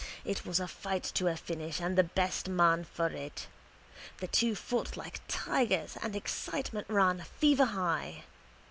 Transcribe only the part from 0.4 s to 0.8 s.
was a